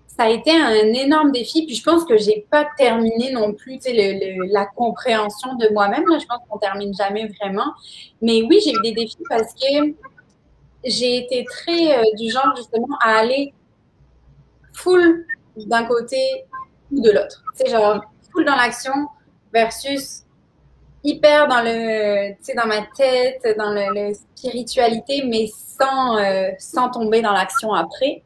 Ça 0.07 0.24
a 0.24 0.29
été 0.29 0.51
un 0.51 0.93
énorme 0.93 1.31
défi, 1.31 1.65
puis 1.65 1.75
je 1.75 1.83
pense 1.83 2.03
que 2.03 2.17
j'ai 2.17 2.45
pas 2.50 2.67
terminé 2.77 3.31
non 3.31 3.53
plus, 3.53 3.79
la 3.86 4.65
compréhension 4.65 5.55
de 5.55 5.71
moi-même. 5.71 6.03
je 6.07 6.25
pense 6.25 6.39
qu'on 6.50 6.57
termine 6.57 6.93
jamais 6.95 7.27
vraiment. 7.39 7.71
Mais 8.21 8.41
oui, 8.41 8.59
j'ai 8.63 8.71
eu 8.71 8.81
des 8.83 8.93
défis 8.93 9.17
parce 9.29 9.53
que 9.53 9.93
j'ai 10.83 11.17
été 11.17 11.45
très 11.45 11.97
euh, 11.97 12.03
du 12.17 12.31
genre 12.31 12.53
justement 12.55 12.97
à 13.01 13.17
aller 13.17 13.53
full 14.74 15.25
d'un 15.55 15.86
côté 15.86 16.45
ou 16.91 17.01
de 17.01 17.12
l'autre. 17.12 17.43
C'est 17.55 17.69
genre 17.69 18.01
full 18.31 18.45
dans 18.45 18.55
l'action 18.55 18.93
versus 19.53 20.24
hyper 21.04 21.48
dans 21.48 21.62
le, 21.62 22.32
tu 22.34 22.44
sais, 22.44 22.54
dans 22.54 22.68
ma 22.68 22.82
tête, 22.96 23.42
dans 23.58 23.72
le, 23.72 24.13
spiritualité, 24.36 25.24
mais 25.25 25.48
sans, 25.48 26.18
euh, 26.18 26.50
sans 26.60 26.89
tomber 26.89 27.22
dans 27.22 27.32
l'action 27.32 27.74
après. 27.74 28.24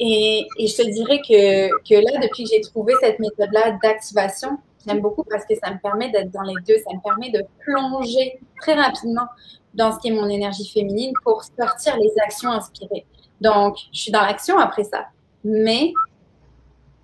Et, 0.00 0.46
et, 0.58 0.66
je 0.66 0.76
te 0.76 0.82
dirais 0.82 1.18
que, 1.18 1.68
que 1.88 1.94
là, 1.94 2.20
depuis 2.20 2.44
que 2.44 2.50
j'ai 2.50 2.60
trouvé 2.60 2.94
cette 3.00 3.20
méthode-là 3.20 3.78
d'activation, 3.82 4.58
j'aime 4.86 5.00
beaucoup 5.00 5.24
parce 5.24 5.44
que 5.46 5.54
ça 5.54 5.70
me 5.70 5.78
permet 5.78 6.10
d'être 6.10 6.30
dans 6.32 6.42
les 6.42 6.54
deux, 6.66 6.76
ça 6.78 6.94
me 6.94 7.00
permet 7.00 7.30
de 7.30 7.44
plonger 7.60 8.40
très 8.60 8.74
rapidement 8.74 9.26
dans 9.74 9.92
ce 9.92 10.00
qui 10.00 10.08
est 10.08 10.12
mon 10.12 10.28
énergie 10.28 10.68
féminine 10.68 11.12
pour 11.24 11.44
sortir 11.44 11.96
les 11.98 12.12
actions 12.24 12.50
inspirées. 12.50 13.06
Donc, 13.40 13.76
je 13.92 14.00
suis 14.00 14.12
dans 14.12 14.22
l'action 14.22 14.58
après 14.58 14.84
ça. 14.84 15.06
Mais 15.44 15.92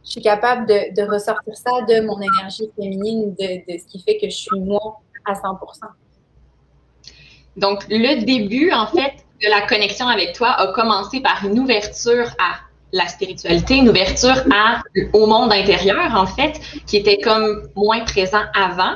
je 0.08 0.12
suis 0.12 0.22
capable 0.22 0.66
de, 0.66 1.02
ressortir 1.02 1.54
ça 1.54 1.70
de 1.86 2.00
mon 2.00 2.18
énergie 2.18 2.70
féminine, 2.74 3.34
de, 3.38 3.78
ce 3.78 3.84
qui 3.86 4.02
fait 4.02 4.16
que 4.16 4.30
je 4.30 4.36
suis 4.36 4.58
moi 4.58 5.00
à 5.26 5.34
100% 5.34 5.58
Donc, 7.58 7.84
le 7.90 8.24
début, 8.24 8.72
en 8.72 8.86
fait, 8.86 9.12
de 9.42 9.50
la 9.50 9.66
connexion 9.66 10.08
avec 10.08 10.32
toi 10.32 10.52
a 10.52 10.72
commencé 10.72 11.20
par 11.20 11.44
une 11.44 11.58
ouverture 11.58 12.30
à 12.38 12.56
la 12.92 13.06
spiritualité, 13.06 13.76
une 13.76 13.90
ouverture 13.90 14.44
au 15.12 15.26
monde 15.26 15.52
intérieur, 15.52 16.14
en 16.14 16.26
fait, 16.26 16.58
qui 16.86 16.96
était 16.96 17.18
comme 17.18 17.68
moins 17.76 18.02
présent 18.04 18.44
avant. 18.54 18.94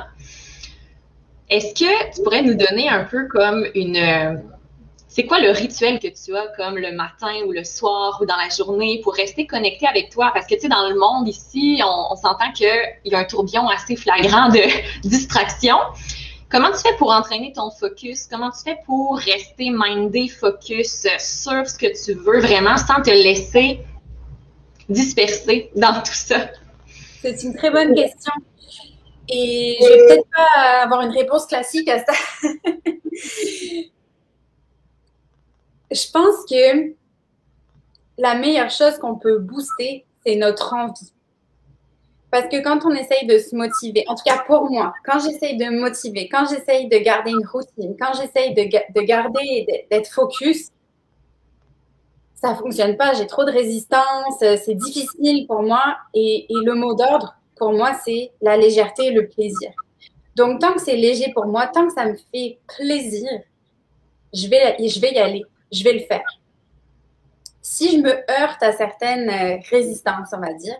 Est-ce 1.47 1.75
que 1.75 2.15
tu 2.15 2.23
pourrais 2.23 2.41
nous 2.41 2.55
donner 2.55 2.89
un 2.89 3.03
peu 3.03 3.27
comme 3.27 3.67
une... 3.75 4.41
c'est 5.13 5.27
quoi 5.27 5.39
le 5.39 5.51
rituel 5.51 5.99
que 5.99 6.07
tu 6.07 6.35
as 6.35 6.47
comme 6.57 6.75
le 6.75 6.91
matin 6.91 7.35
ou 7.45 7.51
le 7.51 7.63
soir 7.63 8.17
ou 8.19 8.25
dans 8.25 8.35
la 8.35 8.49
journée 8.49 8.99
pour 9.03 9.13
rester 9.13 9.45
connecté 9.45 9.85
avec 9.85 10.09
toi? 10.09 10.31
Parce 10.33 10.47
que, 10.47 10.55
tu 10.55 10.61
sais, 10.61 10.69
dans 10.69 10.89
le 10.89 10.95
monde 10.95 11.27
ici, 11.27 11.81
on, 11.85 12.13
on 12.13 12.15
s'entend 12.15 12.51
qu'il 12.51 12.67
y 13.05 13.13
a 13.13 13.19
un 13.19 13.23
tourbillon 13.23 13.69
assez 13.69 13.95
flagrant 13.95 14.49
de 14.49 14.61
distraction. 15.07 15.75
Comment 16.49 16.71
tu 16.71 16.79
fais 16.79 16.95
pour 16.97 17.11
entraîner 17.11 17.53
ton 17.53 17.69
focus? 17.69 18.25
Comment 18.25 18.49
tu 18.49 18.63
fais 18.63 18.79
pour 18.87 19.15
rester 19.19 19.69
mindé, 19.69 20.29
focus 20.29 21.05
sur 21.19 21.67
ce 21.67 21.77
que 21.77 22.03
tu 22.03 22.13
veux 22.13 22.39
vraiment 22.39 22.77
sans 22.77 23.03
te 23.03 23.11
laisser 23.11 23.81
disperser 24.89 25.69
dans 25.75 25.93
tout 26.01 26.11
ça? 26.11 26.49
C'est 27.21 27.43
une 27.43 27.55
très 27.55 27.69
bonne 27.69 27.93
question. 27.93 28.33
Et 29.29 29.77
je 29.79 29.85
vais 29.85 30.07
peut-être 30.07 30.27
pas 30.35 30.81
avoir 30.81 31.01
une 31.01 31.11
réponse 31.11 31.45
classique 31.45 31.87
à 31.87 32.03
ça. 32.03 32.13
je 35.93 36.11
pense 36.11 36.45
que 36.49 36.93
la 38.17 38.35
meilleure 38.35 38.69
chose 38.69 38.97
qu'on 38.97 39.15
peut 39.15 39.39
booster, 39.39 40.05
c'est 40.25 40.35
notre 40.35 40.73
envie. 40.73 41.11
Parce 42.31 42.47
que 42.47 42.63
quand 42.63 42.83
on 42.85 42.91
essaye 42.91 43.27
de 43.27 43.37
se 43.37 43.55
motiver, 43.55 44.05
en 44.07 44.15
tout 44.15 44.23
cas 44.25 44.43
pour 44.47 44.69
moi, 44.69 44.93
quand 45.05 45.19
j'essaye 45.19 45.55
de 45.57 45.65
me 45.65 45.81
motiver, 45.81 46.27
quand 46.29 46.45
j'essaye 46.49 46.87
de 46.87 46.97
garder 46.97 47.31
une 47.31 47.45
routine, 47.45 47.95
quand 47.99 48.13
j'essaye 48.13 48.55
de, 48.55 48.63
de, 48.63 49.05
garder, 49.05 49.67
d'être 49.91 50.11
focus, 50.11 50.69
ça 52.33 52.55
fonctionne 52.55 52.97
pas. 52.97 53.13
J'ai 53.13 53.27
trop 53.27 53.45
de 53.45 53.51
résistance, 53.51 54.39
c'est 54.39 54.73
difficile 54.73 55.45
pour 55.45 55.61
moi. 55.61 55.97
Et, 56.15 56.45
et 56.49 56.65
le 56.65 56.73
mot 56.73 56.95
d'ordre, 56.95 57.35
pour 57.55 57.71
moi, 57.71 57.93
c'est 58.03 58.31
la 58.41 58.57
légèreté 58.57 59.07
et 59.07 59.11
le 59.11 59.27
plaisir. 59.27 59.71
Donc, 60.35 60.59
tant 60.59 60.73
que 60.73 60.81
c'est 60.81 60.95
léger 60.95 61.31
pour 61.33 61.45
moi, 61.45 61.67
tant 61.67 61.85
que 61.87 61.93
ça 61.93 62.05
me 62.05 62.15
fait 62.33 62.57
plaisir, 62.67 63.29
je 64.33 64.47
vais, 64.47 64.75
je 64.79 64.99
vais 64.99 65.13
y 65.13 65.19
aller, 65.19 65.43
je 65.73 65.83
vais 65.83 65.93
le 65.93 66.05
faire. 66.05 66.25
Si 67.61 67.91
je 67.91 67.97
me 67.97 68.11
heurte 68.11 68.61
à 68.61 68.71
certaines 68.73 69.29
euh, 69.29 69.57
résistances, 69.69 70.29
on 70.33 70.39
va 70.39 70.53
dire, 70.53 70.75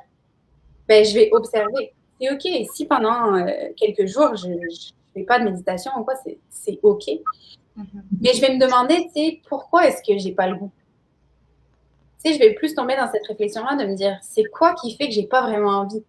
ben, 0.88 1.04
je 1.04 1.14
vais 1.14 1.30
observer. 1.32 1.94
C'est 2.20 2.32
OK. 2.32 2.68
Si 2.74 2.86
pendant 2.86 3.36
euh, 3.36 3.70
quelques 3.76 4.06
jours, 4.06 4.36
je 4.36 4.48
ne 4.48 4.60
fais 5.14 5.24
pas 5.24 5.40
de 5.40 5.46
méditation 5.46 5.92
ou 5.98 6.04
quoi, 6.04 6.16
c'est 6.50 6.80
OK. 6.84 7.06
Mm-hmm. 7.06 7.86
Mais 8.22 8.34
je 8.34 8.42
vais 8.42 8.54
me 8.54 8.60
demander, 8.60 9.08
tu 9.08 9.22
sais, 9.22 9.42
pourquoi 9.48 9.88
est-ce 9.88 10.04
que 10.04 10.18
j'ai 10.18 10.34
pas 10.34 10.48
le 10.48 10.56
goût? 10.56 10.72
Tu 12.24 12.32
sais, 12.32 12.38
je 12.38 12.40
vais 12.40 12.54
plus 12.54 12.76
tomber 12.76 12.96
dans 12.96 13.10
cette 13.12 13.26
réflexion-là 13.28 13.76
de 13.76 13.90
me 13.90 13.96
dire, 13.96 14.18
c'est 14.22 14.46
quoi 14.46 14.74
qui 14.76 14.96
fait 14.96 15.08
que 15.08 15.14
j'ai 15.14 15.28
pas 15.28 15.42
vraiment 15.42 15.80
envie? 15.80 16.04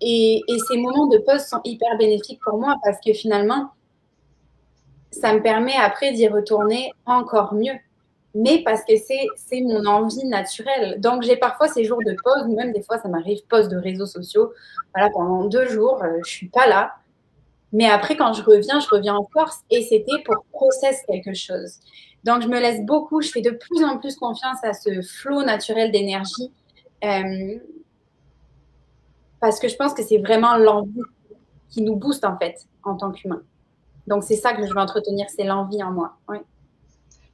Et, 0.00 0.42
et, 0.46 0.58
ces 0.68 0.76
moments 0.76 1.06
de 1.06 1.16
pause 1.18 1.46
sont 1.46 1.60
hyper 1.64 1.96
bénéfiques 1.96 2.40
pour 2.44 2.58
moi 2.58 2.76
parce 2.84 2.98
que 3.00 3.14
finalement, 3.14 3.70
ça 5.10 5.32
me 5.32 5.40
permet 5.40 5.74
après 5.74 6.12
d'y 6.12 6.28
retourner 6.28 6.92
encore 7.06 7.54
mieux 7.54 7.72
mais 8.36 8.62
parce 8.62 8.84
que 8.84 8.92
c'est 8.96 9.60
mon 9.62 9.86
envie 9.86 10.26
naturelle. 10.26 11.00
Donc, 11.00 11.22
j'ai 11.22 11.36
parfois 11.36 11.68
ces 11.68 11.84
jours 11.84 12.00
de 12.04 12.14
pause, 12.22 12.46
même 12.54 12.70
des 12.72 12.82
fois, 12.82 12.98
ça 12.98 13.08
m'arrive, 13.08 13.40
pause 13.48 13.68
de 13.68 13.78
réseaux 13.78 14.06
sociaux. 14.06 14.52
Voilà, 14.94 15.10
pendant 15.10 15.44
deux 15.44 15.66
jours, 15.68 16.02
euh, 16.04 16.18
je 16.22 16.30
suis 16.30 16.48
pas 16.48 16.66
là. 16.66 16.96
Mais 17.72 17.86
après, 17.86 18.14
quand 18.14 18.34
je 18.34 18.42
reviens, 18.42 18.78
je 18.78 18.88
reviens 18.88 19.14
en 19.14 19.26
force 19.32 19.60
et 19.70 19.82
c'était 19.82 20.22
pour 20.24 20.44
process 20.52 21.02
quelque 21.08 21.32
chose. 21.32 21.78
Donc, 22.24 22.42
je 22.42 22.48
me 22.48 22.60
laisse 22.60 22.84
beaucoup, 22.84 23.22
je 23.22 23.30
fais 23.30 23.40
de 23.40 23.50
plus 23.50 23.82
en 23.82 23.96
plus 23.96 24.16
confiance 24.16 24.62
à 24.62 24.74
ce 24.74 25.00
flot 25.00 25.42
naturel 25.42 25.90
d'énergie 25.90 26.52
euh, 27.04 27.58
parce 29.40 29.58
que 29.58 29.68
je 29.68 29.76
pense 29.76 29.94
que 29.94 30.02
c'est 30.02 30.18
vraiment 30.18 30.56
l'envie 30.56 31.00
qui 31.70 31.82
nous 31.82 31.96
booste 31.96 32.24
en 32.24 32.36
fait 32.36 32.66
en 32.82 32.96
tant 32.96 33.12
qu'humain. 33.12 33.42
Donc, 34.06 34.24
c'est 34.24 34.36
ça 34.36 34.52
que 34.52 34.66
je 34.66 34.70
veux 34.70 34.78
entretenir, 34.78 35.26
c'est 35.34 35.44
l'envie 35.44 35.82
en 35.82 35.90
moi. 35.90 36.16
Oui. 36.28 36.38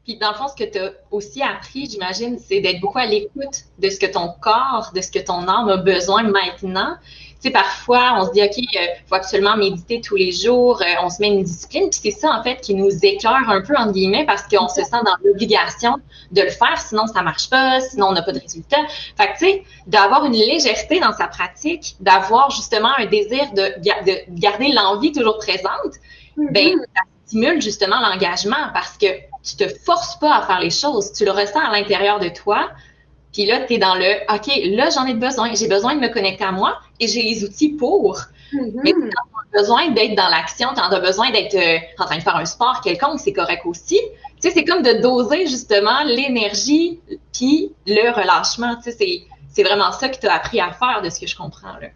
Puis 0.05 0.17
dans 0.17 0.31
le 0.31 0.35
fond, 0.35 0.49
ce 0.49 0.57
que 0.57 0.69
tu 0.69 0.79
as 0.79 0.91
aussi 1.13 1.43
appris, 1.43 1.89
j'imagine, 1.89 2.37
c'est 2.39 2.61
d'être 2.61 2.81
beaucoup 2.81 2.99
à 2.99 3.07
l'écoute 3.07 3.65
de 3.79 3.89
ce 3.89 4.01
que 4.01 4.07
ton 4.07 4.35
corps, 4.41 4.91
de 4.95 5.01
ce 5.01 5.13
que 5.13 5.21
ton 5.21 5.47
âme 5.47 5.69
a 5.69 5.77
besoin 5.77 6.25
maintenant. 6.25 6.97
Tu 7.41 7.49
sais, 7.49 7.51
parfois, 7.51 8.15
on 8.19 8.27
se 8.27 8.33
dit, 8.33 8.43
OK, 8.43 8.57
il 8.57 8.79
euh, 8.79 8.87
faut 9.07 9.15
absolument 9.15 9.57
méditer 9.57 10.01
tous 10.01 10.17
les 10.17 10.33
jours, 10.33 10.81
euh, 10.83 11.03
on 11.03 11.09
se 11.09 11.21
met 11.21 11.29
une 11.29 11.43
discipline, 11.43 11.89
puis 11.91 12.01
c'est 12.03 12.11
ça, 12.13 12.31
en 12.31 12.43
fait, 12.43 12.61
qui 12.61 12.75
nous 12.75 12.91
écœure 13.05 13.49
un 13.49 13.61
peu, 13.63 13.75
entre 13.77 13.93
guillemets, 13.93 14.25
parce 14.27 14.43
qu'on 14.43 14.69
se 14.69 14.83
sent 14.83 15.01
dans 15.05 15.17
l'obligation 15.25 15.97
de 16.31 16.43
le 16.43 16.51
faire, 16.51 16.79
sinon 16.79 17.07
ça 17.07 17.23
marche 17.23 17.49
pas, 17.49 17.81
sinon 17.81 18.09
on 18.09 18.13
n'a 18.13 18.23
pas 18.23 18.33
de 18.33 18.41
résultat. 18.41 18.79
Fait 19.17 19.33
que, 19.33 19.39
tu 19.39 19.47
sais, 19.47 19.63
d'avoir 19.87 20.25
une 20.25 20.35
légèreté 20.35 21.01
dans 21.01 21.13
sa 21.13 21.27
pratique, 21.27 21.97
d'avoir 22.01 22.51
justement 22.51 22.91
un 22.99 23.07
désir 23.07 23.53
de, 23.53 23.75
de 24.05 24.41
garder 24.41 24.73
l'envie 24.73 25.13
toujours 25.13 25.39
présente, 25.39 25.95
mm-hmm. 26.39 26.53
ben, 26.53 26.79
ça 26.95 27.03
stimule 27.27 27.61
justement 27.61 28.01
l'engagement 28.01 28.71
parce 28.73 28.97
que 28.99 29.07
tu 29.43 29.57
te 29.57 29.69
forces 29.69 30.19
pas 30.19 30.37
à 30.37 30.47
faire 30.47 30.61
les 30.61 30.71
choses, 30.71 31.13
tu 31.13 31.25
le 31.25 31.33
ressens 31.33 31.61
à 31.61 31.73
l'intérieur 31.73 32.21
de 32.21 32.29
toi. 32.29 32.71
Puis 33.33 33.47
là, 33.47 33.61
tu 33.61 33.75
es 33.75 33.79
dans 33.79 33.95
le 33.95 34.23
OK, 34.33 34.77
là, 34.77 34.91
j'en 34.91 35.07
ai 35.07 35.15
besoin. 35.15 35.55
J'ai 35.55 35.69
besoin 35.69 35.95
de 35.95 36.01
me 36.01 36.09
connecter 36.09 36.45
à 36.45 36.53
moi 36.53 36.79
et 37.01 37.09
j'ai 37.09 37.23
les 37.23 37.45
outils 37.45 37.71
pour. 37.71 38.19
Mm-hmm. 38.53 38.81
Mais 38.85 38.93
tu 38.93 39.05
as 39.05 39.61
besoin 39.61 39.91
d'être 39.91 40.15
dans 40.15 40.29
l'action, 40.29 40.69
tu 40.75 40.81
as 40.81 41.01
besoin 41.01 41.31
d'être 41.31 41.55
euh, 41.55 41.79
en 41.99 42.05
train 42.05 42.19
de 42.19 42.23
faire 42.23 42.37
un 42.37 42.45
sport 42.45 42.81
quelconque, 42.83 43.21
c'est 43.21 43.33
correct 43.33 43.63
aussi. 43.65 43.99
Tu 44.41 44.49
sais, 44.49 44.51
c'est 44.51 44.65
comme 44.65 44.83
de 44.83 45.01
doser 45.01 45.47
justement 45.47 46.03
l'énergie 46.05 47.01
puis 47.33 47.73
le 47.87 48.11
relâchement. 48.13 48.77
Tu 48.77 48.93
sais, 48.93 49.25
c'est 49.49 49.63
vraiment 49.63 49.93
ça 49.93 50.09
que 50.09 50.19
tu 50.19 50.27
as 50.27 50.35
appris 50.35 50.61
à 50.61 50.73
faire 50.73 51.01
de 51.03 51.09
ce 51.09 51.21
que 51.21 51.27
je 51.27 51.37
comprends. 51.37 51.79
Là. 51.81 51.89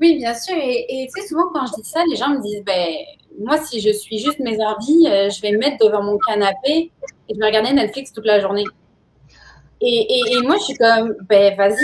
Oui, 0.00 0.16
bien 0.16 0.34
sûr. 0.34 0.56
Et, 0.56 1.08
tu 1.14 1.20
sais, 1.20 1.28
souvent 1.28 1.48
quand 1.52 1.66
je 1.66 1.80
dis 1.80 1.88
ça, 1.88 2.00
les 2.08 2.16
gens 2.16 2.30
me 2.30 2.42
disent, 2.42 2.64
ben, 2.64 2.94
moi, 3.38 3.58
si 3.58 3.80
je 3.80 3.90
suis 3.90 4.18
juste 4.18 4.38
mes 4.40 4.58
envies, 4.62 5.06
euh, 5.08 5.30
je 5.30 5.40
vais 5.40 5.52
me 5.52 5.58
mettre 5.58 5.84
devant 5.84 6.02
mon 6.02 6.18
canapé 6.18 6.90
et 7.28 7.34
je 7.34 7.38
vais 7.38 7.46
regarder 7.46 7.72
Netflix 7.72 8.12
toute 8.12 8.26
la 8.26 8.40
journée. 8.40 8.64
Et, 9.80 10.38
moi, 10.44 10.56
je 10.58 10.64
suis 10.64 10.76
comme, 10.76 11.16
ben, 11.28 11.56
vas-y. 11.56 11.74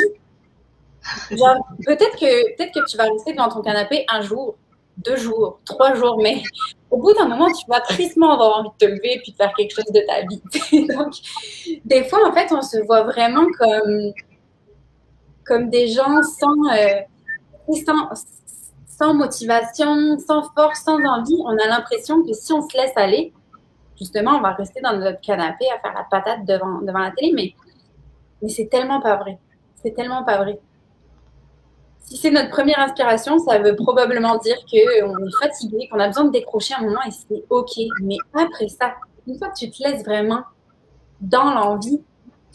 peut-être 1.85 2.17
que, 2.17 2.57
peut-être 2.57 2.73
que 2.73 2.89
tu 2.89 2.97
vas 2.97 3.05
rester 3.05 3.33
devant 3.33 3.49
ton 3.49 3.61
canapé 3.61 4.05
un 4.09 4.23
jour, 4.23 4.57
deux 4.99 5.17
jours, 5.17 5.61
trois 5.65 5.95
jours, 5.95 6.19
mais 6.23 6.43
au 6.91 6.99
bout 6.99 7.13
d'un 7.15 7.27
moment, 7.27 7.49
tu 7.53 7.65
vas 7.69 7.81
tristement 7.81 8.33
avoir 8.33 8.59
envie 8.59 8.71
de 8.79 8.87
te 8.87 8.91
lever 8.91 9.15
et 9.15 9.31
de 9.31 9.37
faire 9.37 9.53
quelque 9.57 9.75
chose 9.75 9.93
de 9.93 10.01
ta 10.07 10.21
vie. 10.27 10.87
Donc, 10.95 11.15
des 11.85 12.05
fois, 12.05 12.29
en 12.29 12.33
fait, 12.33 12.53
on 12.53 12.63
se 12.63 12.79
voit 12.85 13.03
vraiment 13.03 13.47
comme, 13.59 14.13
comme 15.45 15.71
des 15.71 15.89
gens 15.89 16.23
sans, 16.23 16.73
euh, 16.73 17.01
sans, 17.85 18.09
motivation, 19.07 20.19
sans 20.19 20.43
force, 20.55 20.83
sans 20.83 20.99
envie, 21.05 21.41
on 21.45 21.57
a 21.57 21.67
l'impression 21.69 22.23
que 22.23 22.33
si 22.33 22.53
on 22.53 22.69
se 22.69 22.77
laisse 22.77 22.93
aller, 22.97 23.33
justement, 23.99 24.33
on 24.33 24.41
va 24.41 24.53
rester 24.53 24.81
dans 24.81 24.97
notre 24.97 25.21
canapé 25.21 25.67
à 25.75 25.81
faire 25.81 25.95
la 25.95 26.05
patate 26.05 26.45
devant, 26.45 26.81
devant 26.81 27.01
la 27.01 27.11
télé, 27.13 27.33
mais, 27.35 27.55
mais 28.43 28.49
c'est 28.49 28.67
tellement 28.67 29.01
pas 29.01 29.17
vrai. 29.17 29.39
C'est 29.83 29.95
tellement 29.95 30.25
pas 30.25 30.39
vrai. 30.39 30.61
Si 32.01 32.17
c'est 32.17 32.31
notre 32.31 32.51
première 32.51 32.81
inspiration, 32.81 33.39
ça 33.39 33.59
veut 33.59 33.77
probablement 33.77 34.37
dire 34.39 34.57
qu'on 34.71 35.27
est 35.27 35.39
fatigué, 35.41 35.89
qu'on 35.91 36.01
a 36.01 36.09
besoin 36.09 36.25
de 36.25 36.31
décrocher 36.31 36.75
un 36.75 36.83
moment 36.83 37.03
et 37.07 37.11
c'est 37.11 37.45
OK. 37.51 37.73
Mais 38.03 38.17
après 38.35 38.69
ça, 38.69 38.95
une 39.27 39.37
fois 39.39 39.49
que 39.51 39.59
tu 39.59 39.71
te 39.71 39.83
laisses 39.83 40.03
vraiment 40.05 40.43
dans 41.21 41.53
l'envie, 41.53 42.01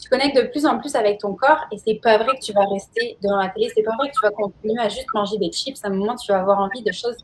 tu 0.00 0.08
connectes 0.08 0.36
de 0.36 0.42
plus 0.42 0.66
en 0.66 0.78
plus 0.78 0.94
avec 0.94 1.18
ton 1.18 1.34
corps 1.34 1.64
et 1.72 1.78
c'est 1.78 2.00
pas 2.02 2.18
vrai 2.18 2.36
que 2.36 2.44
tu 2.44 2.52
vas 2.52 2.66
rester 2.66 3.16
devant 3.22 3.36
la 3.36 3.48
télé, 3.48 3.70
c'est 3.74 3.82
pas 3.82 3.94
vrai 3.96 4.08
que 4.08 4.14
tu 4.14 4.20
vas 4.22 4.30
continuer 4.30 4.80
à 4.80 4.88
juste 4.88 5.06
manger 5.14 5.38
des 5.38 5.50
chips. 5.52 5.82
À 5.84 5.88
un 5.88 5.90
moment, 5.90 6.16
tu 6.16 6.30
vas 6.32 6.40
avoir 6.40 6.58
envie 6.60 6.82
de 6.82 6.92
choses 6.92 7.16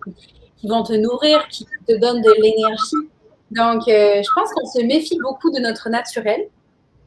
qui, 0.57 0.69
vont 0.69 0.83
te 0.83 0.93
nourrir, 0.93 1.49
qui 1.49 1.65
te 1.65 1.99
donnent 1.99 2.23
de 2.23 2.33
l'énergie. 2.41 3.09
Donc, 3.50 3.89
euh, 3.89 4.23
je 4.23 4.29
pense 4.35 4.53
qu'on 4.53 4.67
se 4.67 4.85
méfie 4.85 5.19
beaucoup 5.23 5.50
de 5.50 5.59
notre 5.59 5.89
naturel, 5.89 6.49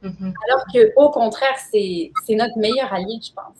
mm-hmm. 0.03 0.33
alors 0.47 0.65
que 0.73 0.91
au 0.97 1.09
contraire, 1.11 1.55
c'est 1.71 2.11
notre 2.29 2.57
meilleur 2.57 2.91
allié, 2.91 3.19
je 3.21 3.31
pense. 3.33 3.57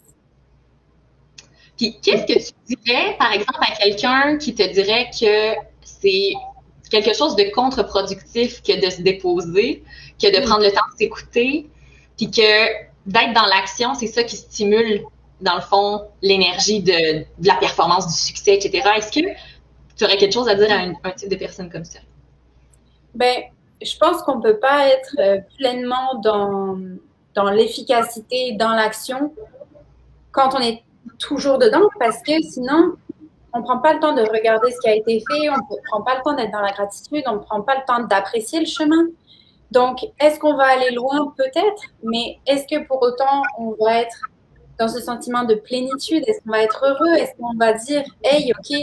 Puis, 1.78 2.00
qu'est-ce 2.02 2.26
que 2.26 2.40
tu 2.40 2.76
dirais, 2.84 3.16
par 3.18 3.32
exemple, 3.34 3.60
à 3.62 3.76
quelqu'un 3.76 4.38
qui 4.38 4.54
te 4.54 4.64
dirait 4.74 5.10
que 5.10 5.56
c'est 5.82 6.34
quelque 6.90 7.16
chose 7.16 7.36
de 7.36 7.52
contre-productif 7.54 8.62
que 8.62 8.84
de 8.86 8.90
se 8.90 9.02
déposer, 9.02 9.84
que 10.22 10.32
de 10.32 10.40
mm. 10.40 10.48
prendre 10.48 10.64
le 10.64 10.72
temps 10.72 10.86
de 10.94 10.98
s'écouter, 10.98 11.70
puis 12.18 12.30
que 12.30 12.68
d'être 13.06 13.34
dans 13.34 13.46
l'action, 13.46 13.94
c'est 13.96 14.08
ça 14.08 14.24
qui 14.24 14.38
stimule, 14.38 15.04
dans 15.42 15.56
le 15.56 15.62
fond, 15.62 16.08
l'énergie 16.22 16.82
de, 16.82 17.26
la 17.44 17.56
performance, 17.56 18.08
du 18.08 18.14
succès, 18.14 18.56
etc. 18.56 18.90
Est-ce 18.96 19.12
que 19.12 19.26
tu 19.96 20.06
aurais 20.06 20.18
quelque 20.18 20.34
chose 20.34 20.48
à 20.48 20.56
dire 20.56 20.72
à 20.72 21.08
un, 21.08 21.12
type 21.12 21.30
de 21.30 21.36
personne 21.36 21.70
comme 21.70 21.86
ça? 21.86 22.00
Ben, 23.14 23.44
je 23.82 23.96
pense 23.98 24.22
qu'on 24.24 24.38
ne 24.38 24.42
peut 24.42 24.58
pas 24.58 24.88
être 24.88 25.16
euh, 25.20 25.40
pleinement 25.58 26.20
dans, 26.24 26.78
dans 27.36 27.50
l'efficacité, 27.50 28.54
dans 28.54 28.74
l'action, 28.74 29.34
quand 30.32 30.56
on 30.56 30.60
est 30.60 30.84
toujours 31.20 31.58
dedans, 31.58 31.88
parce 32.00 32.22
que 32.22 32.42
sinon, 32.42 32.94
on 33.54 33.60
ne 33.60 33.64
prend 33.64 33.78
pas 33.78 33.94
le 33.94 34.00
temps 34.00 34.14
de 34.14 34.22
regarder 34.22 34.72
ce 34.72 34.80
qui 34.80 34.90
a 34.90 34.96
été 34.96 35.20
fait, 35.20 35.50
on 35.50 35.58
ne 35.58 35.82
prend 35.90 36.02
pas 36.02 36.16
le 36.16 36.22
temps 36.24 36.34
d'être 36.34 36.52
dans 36.52 36.62
la 36.62 36.72
gratitude, 36.72 37.24
on 37.28 37.34
ne 37.34 37.40
prend 37.40 37.62
pas 37.62 37.76
le 37.76 37.82
temps 37.86 38.04
d'apprécier 38.04 38.60
le 38.60 38.66
chemin. 38.66 39.06
Donc, 39.74 40.06
est-ce 40.20 40.40
qu'on 40.40 40.56
va 40.56 40.66
aller 40.66 40.92
loin? 40.92 41.34
Peut-être, 41.36 41.82
mais 42.04 42.38
est-ce 42.46 42.68
que 42.68 42.86
pour 42.86 43.02
autant 43.02 43.42
on 43.58 43.72
va 43.84 44.02
être 44.02 44.18
dans 44.78 44.88
ce 44.88 45.02
sentiment 45.02 45.46
de 45.46 45.56
plénitude? 45.56 46.24
Est-ce 46.28 46.42
qu'on 46.42 46.52
va 46.52 46.62
être 46.62 46.86
heureux? 46.86 47.16
Est-ce 47.16 47.32
qu'on 47.40 47.56
va 47.58 47.74
dire, 47.74 48.04
hey, 48.24 48.54
ok, 48.54 48.78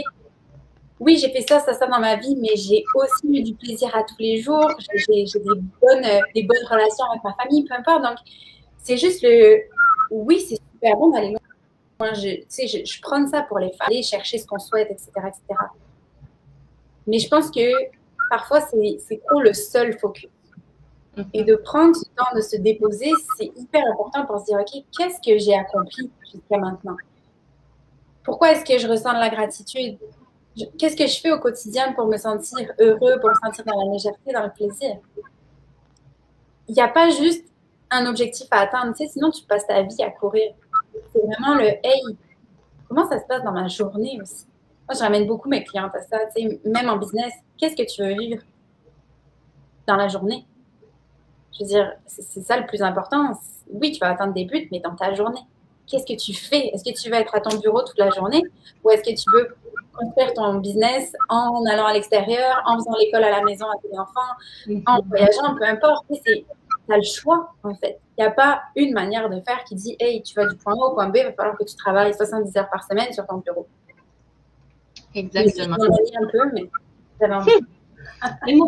oui, 0.99 1.17
j'ai 1.17 1.29
fait 1.31 1.47
ça, 1.47 1.61
ça, 1.61 1.73
ça 1.73 1.87
dans 1.87 2.01
ma 2.01 2.17
vie, 2.17 2.35
mais 2.35 2.57
j'ai 2.57 2.83
aussi 2.93 3.39
eu 3.39 3.41
du 3.41 3.55
plaisir 3.55 3.95
à 3.95 4.03
tous 4.03 4.17
les 4.19 4.41
jours. 4.41 4.69
J'ai 5.07 5.23
des 5.23 6.43
bonnes, 6.43 6.65
relations 6.69 7.05
avec 7.09 7.23
ma 7.23 7.33
famille, 7.41 7.63
peu 7.63 7.73
importe. 7.73 8.03
Donc, 8.03 8.17
c'est 8.83 8.97
juste 8.97 9.23
le, 9.23 9.61
oui, 10.09 10.41
c'est 10.41 10.59
super 10.73 10.97
bon 10.97 11.11
d'aller 11.11 11.29
loin. 11.29 12.13
Je, 12.15 12.41
je, 12.67 12.83
je 12.83 13.01
prends 13.01 13.25
ça 13.27 13.43
pour 13.43 13.59
les 13.59 13.69
faire, 13.69 13.87
aller 13.87 14.03
chercher 14.03 14.39
ce 14.39 14.45
qu'on 14.45 14.59
souhaite, 14.59 14.91
etc., 14.91 15.07
etc. 15.19 15.41
Mais 17.07 17.19
je 17.19 17.29
pense 17.29 17.49
que 17.49 17.71
parfois, 18.29 18.59
c'est 18.59 19.21
trop 19.25 19.39
le 19.39 19.53
seul 19.53 19.97
focus. 19.97 20.29
Mhm. 21.17 21.25
Et 21.33 21.43
de 21.43 21.55
prendre 21.55 21.95
ce 21.95 22.05
temps 22.15 22.35
de 22.35 22.41
se 22.41 22.55
déposer, 22.57 23.11
c'est 23.37 23.51
hyper 23.57 23.83
important 23.91 24.25
pour 24.25 24.39
se 24.39 24.45
dire, 24.45 24.59
OK, 24.59 24.83
qu'est-ce 24.97 25.17
que 25.17 25.37
j'ai 25.37 25.55
accompli 25.55 26.09
jusqu'à 26.23 26.57
maintenant? 26.57 26.95
Pourquoi 28.23 28.51
est-ce 28.51 28.63
que 28.63 28.77
je 28.77 28.87
ressens 28.87 29.13
de 29.13 29.19
la 29.19 29.29
gratitude? 29.29 29.97
Qu'est-ce 30.77 30.95
que 30.95 31.07
je 31.07 31.19
fais 31.19 31.31
au 31.31 31.39
quotidien 31.39 31.93
pour 31.93 32.07
me 32.07 32.17
sentir 32.17 32.71
heureux, 32.79 33.19
pour 33.19 33.29
me 33.29 33.35
sentir 33.35 33.65
dans 33.65 33.85
la 33.85 33.91
légèreté, 33.91 34.31
dans 34.33 34.43
le 34.43 34.51
plaisir? 34.51 34.97
Il 36.67 36.75
n'y 36.75 36.81
a 36.81 36.87
pas 36.87 37.09
juste 37.09 37.45
un 37.89 38.05
objectif 38.05 38.47
à 38.51 38.61
atteindre, 38.61 38.95
tu 38.95 39.05
sais, 39.05 39.11
sinon 39.11 39.31
tu 39.31 39.43
passes 39.43 39.67
ta 39.67 39.81
vie 39.81 40.03
à 40.03 40.11
courir. 40.11 40.53
C'est 41.13 41.19
vraiment 41.19 41.55
le 41.55 41.65
hey, 41.83 42.17
comment 42.87 43.09
ça 43.09 43.19
se 43.19 43.25
passe 43.25 43.43
dans 43.43 43.51
ma 43.51 43.67
journée 43.67 44.19
aussi? 44.21 44.45
Moi, 44.87 44.95
je 44.97 44.99
ramène 44.99 45.25
beaucoup 45.25 45.49
mes 45.49 45.63
clientes 45.63 45.93
à 45.95 46.01
ça, 46.01 46.19
tu 46.35 46.41
sais, 46.41 46.61
même 46.65 46.89
en 46.89 46.97
business. 46.97 47.33
Qu'est-ce 47.57 47.75
que 47.75 47.89
tu 47.89 48.03
veux 48.03 48.13
vivre 48.13 48.41
dans 49.87 49.95
la 49.95 50.07
journée? 50.07 50.45
Je 51.53 51.63
veux 51.63 51.67
dire, 51.67 51.91
c'est 52.05 52.41
ça 52.41 52.57
le 52.57 52.65
plus 52.65 52.81
important. 52.81 53.33
Oui, 53.69 53.91
tu 53.91 53.99
vas 53.99 54.09
atteindre 54.09 54.33
des 54.33 54.45
buts, 54.45 54.67
mais 54.71 54.79
dans 54.79 54.95
ta 54.95 55.13
journée. 55.13 55.41
Qu'est-ce 55.87 56.05
que 56.05 56.17
tu 56.17 56.33
fais? 56.33 56.67
Est-ce 56.73 56.83
que 56.83 56.97
tu 56.97 57.09
vas 57.09 57.19
être 57.19 57.35
à 57.35 57.41
ton 57.41 57.57
bureau 57.57 57.81
toute 57.83 57.97
la 57.97 58.09
journée? 58.09 58.43
Ou 58.83 58.91
est-ce 58.91 59.03
que 59.03 59.15
tu 59.15 59.29
veux 59.33 59.55
construire 59.93 60.33
ton 60.33 60.55
business 60.55 61.13
en 61.29 61.65
allant 61.65 61.85
à 61.85 61.93
l'extérieur, 61.93 62.63
en 62.65 62.77
faisant 62.77 62.95
l'école 62.97 63.23
à 63.23 63.31
la 63.31 63.43
maison 63.43 63.65
à 63.67 63.77
tes 63.81 63.97
enfants, 63.97 64.85
en 64.87 65.01
voyageant, 65.01 65.55
peu 65.57 65.65
importe. 65.65 66.05
Tu 66.23 66.45
as 66.89 66.97
le 66.97 67.03
choix, 67.03 67.53
en 67.63 67.75
fait. 67.75 67.99
Il 68.17 68.21
n'y 68.21 68.27
a 68.27 68.31
pas 68.31 68.61
une 68.75 68.93
manière 68.93 69.29
de 69.29 69.39
faire 69.41 69.63
qui 69.65 69.75
dit, 69.75 69.95
hey, 69.99 70.21
tu 70.21 70.33
vas 70.35 70.47
du 70.47 70.55
point 70.55 70.73
A 70.73 70.77
au 70.77 70.93
point 70.93 71.09
B, 71.09 71.17
il 71.17 71.25
va 71.25 71.33
falloir 71.33 71.57
que 71.57 71.63
tu 71.63 71.75
travailles 71.75 72.13
70 72.13 72.55
heures 72.57 72.69
par 72.69 72.83
semaine 72.83 73.11
sur 73.13 73.25
ton 73.25 73.37
bureau. 73.37 73.67
Exactement. 75.13 75.75
un 75.75 76.27
peu, 76.31 76.51
mais 76.53 76.69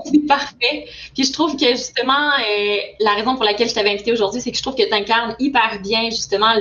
c'est 0.06 0.28
parfait. 0.28 0.88
Puis 1.14 1.26
je 1.26 1.34
trouve 1.34 1.56
que 1.56 1.68
justement, 1.70 2.32
euh, 2.32 2.78
la 3.00 3.12
raison 3.12 3.36
pour 3.36 3.44
laquelle 3.44 3.70
je 3.70 3.74
t'avais 3.74 3.92
invité 3.92 4.12
aujourd'hui, 4.12 4.42
c'est 4.42 4.52
que 4.52 4.58
je 4.58 4.64
trouve 4.64 4.76
que 4.76 4.88
tu 4.88 4.94
incarnes 4.94 5.36
hyper 5.40 5.80
bien 5.82 6.10
justement 6.10 6.54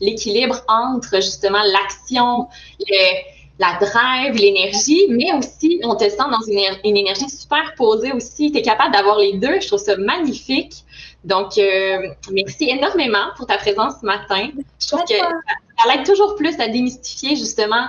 l'équilibre 0.00 0.60
entre 0.68 1.16
justement 1.16 1.62
l'action, 1.62 2.48
la 3.58 3.78
drive, 3.80 4.34
l'énergie, 4.40 5.06
mais 5.08 5.32
aussi 5.32 5.80
on 5.82 5.96
te 5.96 6.08
sent 6.08 6.16
dans 6.18 6.40
une, 6.46 6.60
une 6.84 6.96
énergie 6.96 7.28
super 7.28 7.74
posée 7.76 8.12
aussi. 8.12 8.52
Tu 8.52 8.58
es 8.58 8.62
capable 8.62 8.92
d'avoir 8.92 9.18
les 9.18 9.34
deux. 9.34 9.60
Je 9.60 9.66
trouve 9.66 9.80
ça 9.80 9.96
magnifique. 9.96 10.84
Donc, 11.24 11.58
euh, 11.58 12.08
merci 12.30 12.70
énormément 12.70 13.26
pour 13.36 13.46
ta 13.46 13.58
présence 13.58 13.94
ce 14.00 14.06
matin. 14.06 14.50
Je 14.80 14.86
trouve 14.86 15.02
que 15.02 15.16
ça, 15.16 15.28
ça 15.78 15.94
aide 15.94 16.06
toujours 16.06 16.36
plus 16.36 16.58
à 16.60 16.68
démystifier 16.68 17.34
justement 17.34 17.86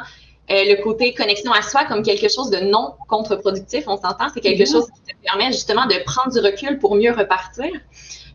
euh, 0.51 0.63
le 0.65 0.81
côté 0.81 1.13
connexion 1.13 1.51
à 1.51 1.61
soi 1.61 1.85
comme 1.85 2.01
quelque 2.01 2.27
chose 2.27 2.49
de 2.49 2.57
non 2.57 2.95
contre-productif, 3.07 3.83
on 3.87 3.97
s'entend, 3.97 4.29
c'est 4.33 4.41
quelque 4.41 4.67
mhm. 4.67 4.73
chose 4.73 4.87
qui 4.87 5.13
te 5.13 5.21
permet 5.23 5.51
justement 5.51 5.85
de 5.85 6.03
prendre 6.05 6.31
du 6.31 6.39
recul 6.39 6.79
pour 6.79 6.95
mieux 6.95 7.11
repartir. 7.11 7.69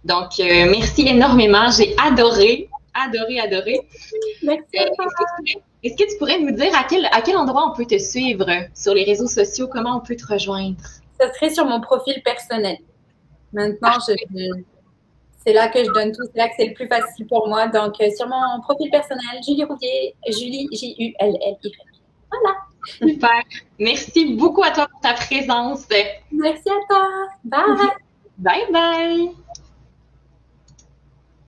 Donc, 0.05 0.39
euh, 0.39 0.67
merci 0.71 1.09
énormément. 1.09 1.71
J'ai 1.71 1.97
adoré, 2.01 2.69
adoré, 2.95 3.41
adoré. 3.41 3.81
Merci. 4.43 4.63
Euh, 4.79 4.85
est-ce 5.83 5.97
que, 5.97 6.09
tu 6.11 6.19
pourrais 6.19 6.39
nous 6.39 6.53
dire 6.53 6.73
à 6.77 6.85
quel, 6.89 7.07
à 7.07 7.21
quel 7.21 7.37
endroit 7.37 7.69
on 7.73 7.77
peut 7.77 7.85
te 7.85 7.99
suivre 7.99 8.47
sur 8.75 8.95
les 8.95 9.03
réseaux 9.03 9.27
sociaux? 9.27 9.69
Comment 9.71 9.97
on 9.97 10.01
peut 10.01 10.17
te 10.17 10.27
rejoindre? 10.27 10.77
Ça 11.21 11.33
serait 11.33 11.51
sur 11.51 11.65
mon 11.65 11.81
profil 11.81 12.23
personnel. 12.23 12.77
Maintenant, 13.53 13.99
c'est 14.01 15.53
là 15.53 15.69
que 15.69 15.85
je 15.85 15.91
donne 15.91 16.13
tout, 16.13 16.23
c'est 16.33 16.39
là 16.39 16.49
que 16.49 16.55
c'est 16.57 16.67
le 16.67 16.75
plus 16.75 16.87
facile 16.87 17.27
pour 17.27 17.49
moi. 17.49 17.67
Donc, 17.67 17.97
sur 18.17 18.29
mon 18.29 18.61
profil 18.63 18.89
personnel, 18.91 19.41
Julie 19.47 19.65
Rouvier, 19.65 20.15
Julie, 20.29 20.69
J-U-L-L-Y. 20.73 21.94
Voilà. 22.43 22.59
Super. 23.01 23.43
Merci 23.79 24.35
beaucoup 24.37 24.63
à 24.63 24.71
toi 24.71 24.89
pour 24.89 25.01
ta 25.01 25.15
présence. 25.15 25.87
Merci 26.33 26.69
à 26.69 26.87
toi. 26.89 27.09
Bye. 27.45 27.91
Bye 28.39 28.73
bye. 28.73 29.45